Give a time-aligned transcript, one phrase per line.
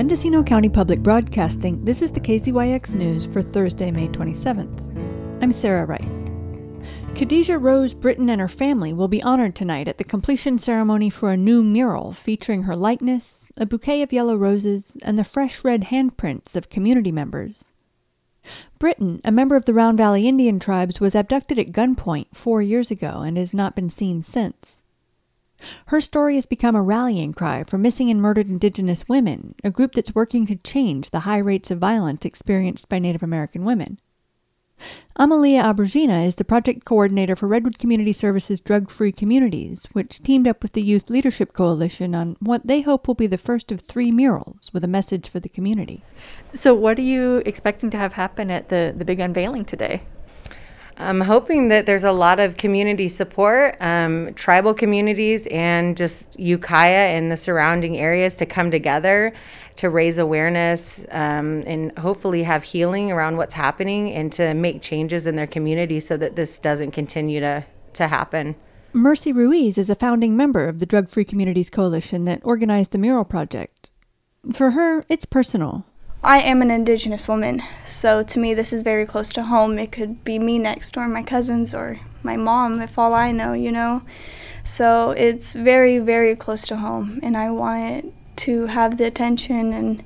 [0.00, 5.42] Mendocino County Public Broadcasting, this is the KZYX News for Thursday, May 27th.
[5.42, 7.14] I'm Sarah Reith.
[7.14, 11.30] Khadijah Rose Britton and her family will be honored tonight at the completion ceremony for
[11.30, 15.82] a new mural featuring her likeness, a bouquet of yellow roses, and the fresh red
[15.82, 17.74] handprints of community members.
[18.78, 22.90] Britton, a member of the Round Valley Indian tribes, was abducted at gunpoint four years
[22.90, 24.80] ago and has not been seen since.
[25.86, 29.92] Her story has become a rallying cry for missing and murdered Indigenous women, a group
[29.92, 33.98] that's working to change the high rates of violence experienced by Native American women.
[35.16, 40.48] Amalia Abrugina is the project coordinator for Redwood Community Services Drug Free Communities, which teamed
[40.48, 43.82] up with the Youth Leadership Coalition on what they hope will be the first of
[43.82, 46.02] three murals with a message for the community.
[46.54, 50.02] So, what are you expecting to have happen at the, the big unveiling today?
[51.00, 57.16] I'm hoping that there's a lot of community support, um, tribal communities, and just Ukiah
[57.16, 59.32] and the surrounding areas to come together
[59.76, 65.26] to raise awareness um, and hopefully have healing around what's happening and to make changes
[65.26, 68.54] in their community so that this doesn't continue to, to happen.
[68.92, 72.98] Mercy Ruiz is a founding member of the Drug Free Communities Coalition that organized the
[72.98, 73.90] mural project.
[74.52, 75.86] For her, it's personal.
[76.22, 79.78] I am an Indigenous woman, so to me, this is very close to home.
[79.78, 83.54] It could be me next door, my cousins, or my mom, if all I know,
[83.54, 84.02] you know.
[84.62, 89.72] So it's very, very close to home, and I want it to have the attention
[89.72, 90.04] and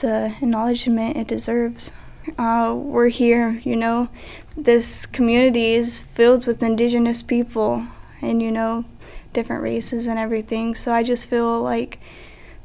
[0.00, 1.92] the acknowledgement it deserves.
[2.36, 4.10] Uh, we're here, you know.
[4.54, 7.86] This community is filled with Indigenous people,
[8.20, 8.84] and you know,
[9.32, 10.74] different races and everything.
[10.74, 11.98] So I just feel like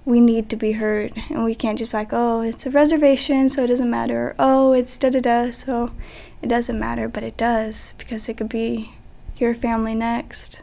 [0.06, 3.50] we need to be heard and we can't just be like oh it's a reservation
[3.50, 5.92] so it doesn't matter or, oh it's da da da so
[6.42, 8.94] it doesn't matter but it does because it could be
[9.38, 10.62] your family next.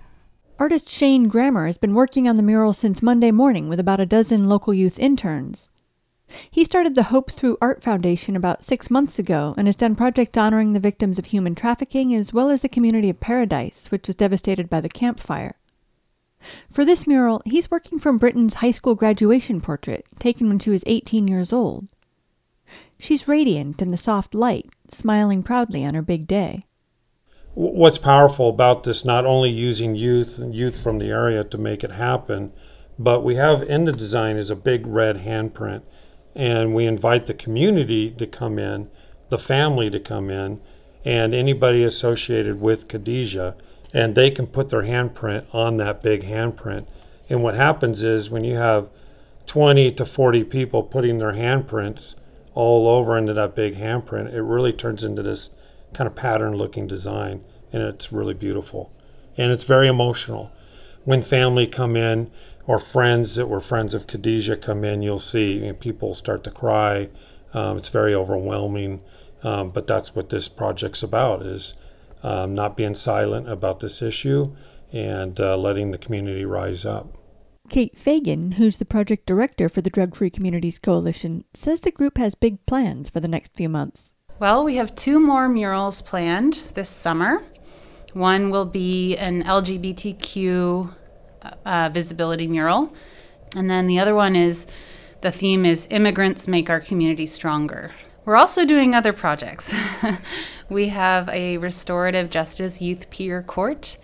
[0.59, 4.07] Artist shane grammer has been working on the mural since monday morning with about a
[4.07, 5.71] dozen local youth interns.
[6.49, 10.39] He started the hope through art foundation about six months ago and has done projects
[10.39, 14.17] honoring the victims of human trafficking as well as the community of paradise which was
[14.17, 15.57] devastated by the camp fire
[16.71, 20.85] for this mural, he's working from Britton's high school graduation portrait, taken when she was
[20.87, 21.89] 18 years old.
[22.99, 26.67] She's radiant in the soft light, smiling proudly on her big day.
[27.55, 31.83] What's powerful about this, not only using youth and youth from the area to make
[31.83, 32.53] it happen,
[32.99, 35.83] but we have in the design is a big red handprint,
[36.35, 38.89] and we invite the community to come in,
[39.31, 40.61] the family to come in,
[41.05, 43.57] and anybody associated with Khadijah
[43.93, 46.87] and they can put their handprint on that big handprint.
[47.29, 48.89] And what happens is when you have
[49.47, 52.15] 20 to 40 people putting their handprints
[52.55, 55.51] all over into that big handprint, it really turns into this
[55.93, 57.43] kind of pattern looking design
[57.73, 58.93] and it's really beautiful.
[59.37, 60.53] And it's very emotional.
[61.05, 62.31] When family come in
[62.67, 66.45] or friends that were friends of Khadijah come in, you'll see you know, people start
[66.45, 67.09] to cry.
[67.55, 69.01] Um, it's very overwhelming,
[69.43, 71.75] um, but that's what this project's about is
[72.23, 74.55] um, not being silent about this issue
[74.93, 77.17] and uh, letting the community rise up.
[77.69, 82.19] Kate Fagan, who's the project director for the Drug Free Communities Coalition, says the group
[82.19, 84.17] has big plans for the next few months.
[84.41, 87.45] Well, we have two more murals planned this summer.
[88.13, 90.93] One will be an LGBTQ
[91.65, 92.93] uh, visibility mural,
[93.55, 94.67] and then the other one is
[95.21, 97.93] the theme is Immigrants Make Our Community Stronger.
[98.25, 99.75] We're also doing other projects.
[100.69, 103.97] we have a restorative justice youth peer court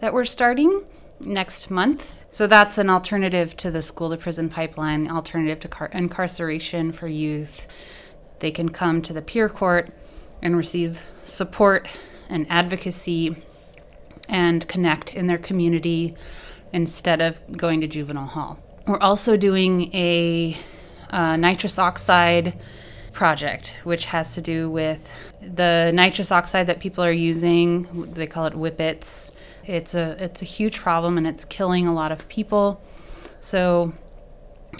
[0.00, 0.84] that we're starting
[1.20, 2.12] next month.
[2.30, 7.06] So that's an alternative to the school to prison pipeline, alternative to car- incarceration for
[7.06, 7.66] youth.
[8.40, 9.90] They can come to the peer court
[10.42, 11.88] and receive support
[12.28, 13.36] and advocacy
[14.28, 16.14] and connect in their community
[16.72, 18.58] instead of going to juvenile hall.
[18.86, 20.56] We're also doing a
[21.10, 22.58] uh, nitrous oxide
[23.12, 25.08] project, which has to do with
[25.40, 28.12] the nitrous oxide that people are using.
[28.14, 29.32] They call it whippets.
[29.66, 32.80] It's a it's a huge problem and it's killing a lot of people.
[33.40, 33.92] So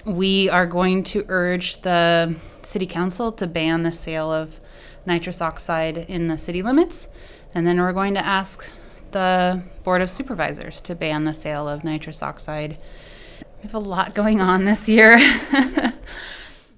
[0.05, 4.59] we are going to urge the city council to ban the sale of
[5.05, 7.07] nitrous oxide in the city limits,
[7.53, 8.65] and then we're going to ask
[9.11, 12.77] the board of supervisors to ban the sale of nitrous oxide.
[13.61, 15.19] We have a lot going on this year.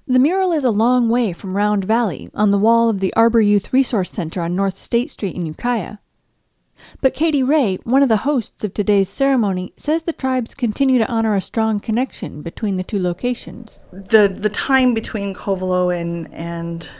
[0.06, 3.40] The mural is a long way from Round Valley, on the wall of the Arbor
[3.40, 5.96] Youth Resource Center on North State Street in Ukiah.
[7.00, 11.10] But Katie Ray, one of the hosts of today's ceremony, says the tribes continue to
[11.10, 13.82] honor a strong connection between the two locations.
[13.92, 16.90] The the time between Covelo and and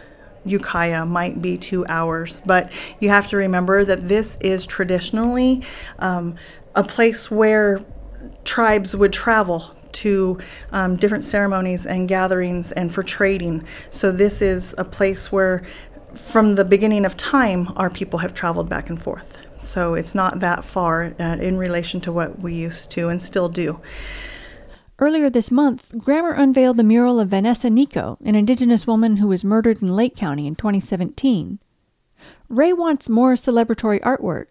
[0.46, 5.62] Ukiah might be two hours, but you have to remember that this is traditionally
[5.98, 6.36] um,
[6.74, 7.84] a place where
[8.44, 10.38] tribes would travel to
[10.72, 13.64] um, different ceremonies and gatherings and for trading.
[13.90, 15.62] So this is a place where,
[16.14, 19.26] from the beginning of time, our people have traveled back and forth.
[19.62, 23.48] So it's not that far uh, in relation to what we used to and still
[23.48, 23.80] do.
[24.98, 29.42] Earlier this month, Grammer unveiled the mural of Vanessa Nico, an Indigenous woman who was
[29.42, 31.58] murdered in Lake County in 2017.
[32.48, 34.46] Ray wants more celebratory artwork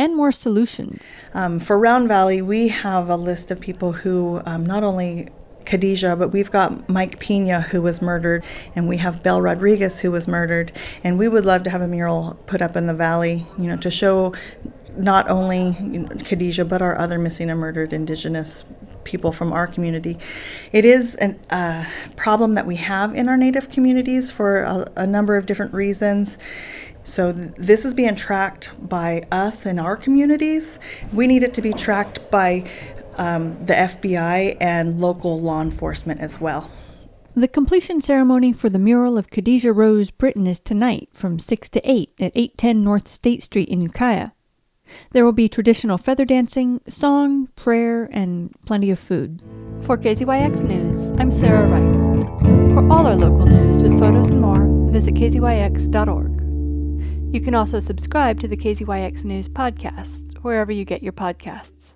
[0.00, 1.04] and more solutions.
[1.34, 5.28] Um, for Round Valley, we have a list of people who um, not only
[5.66, 8.42] Khadijah, but we've got Mike Pina who was murdered,
[8.74, 10.72] and we have Belle Rodriguez who was murdered,
[11.04, 13.76] and we would love to have a mural put up in the valley, you know,
[13.76, 14.32] to show
[14.96, 15.76] not only
[16.24, 18.64] Khadijah but our other missing and murdered Indigenous
[19.04, 20.18] people from our community.
[20.72, 21.84] It is a uh,
[22.16, 26.38] problem that we have in our Native communities for a, a number of different reasons.
[27.04, 30.78] So th- this is being tracked by us in our communities.
[31.12, 32.64] We need it to be tracked by
[33.16, 36.70] um, the FBI and local law enforcement as well.
[37.34, 41.80] The completion ceremony for the mural of Khadijah Rose Britton is tonight from 6 to
[41.84, 44.30] 8 at 810 North State Street in Ukiah.
[45.12, 49.42] There will be traditional feather dancing, song, prayer, and plenty of food.
[49.82, 52.74] For KZYX News, I'm Sarah Wright.
[52.74, 56.40] For all our local news with photos and more, visit kzyx.org.
[57.34, 61.94] You can also subscribe to the KZYX News podcast, wherever you get your podcasts.